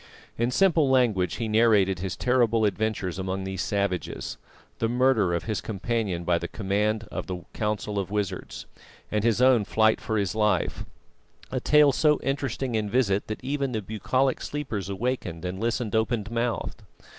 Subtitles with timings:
[0.35, 4.39] In simple language he narrated his terrible adventures among these savages,
[4.79, 8.65] the murder of his companion by command of the Council of Wizards,
[9.11, 10.85] and his own flight for his life;
[11.51, 16.25] a tale so interesting and vivid that even the bucolic sleepers awakened and listened open
[16.31, 16.81] mouthed.